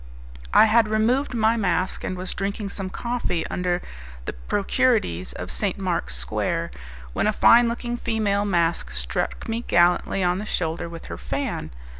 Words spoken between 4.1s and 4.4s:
the